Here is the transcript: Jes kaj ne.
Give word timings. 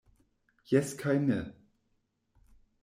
Jes 0.71 0.89
kaj 1.03 1.15
ne. 1.27 1.39